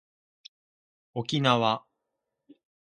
[1.13, 1.85] おきなわ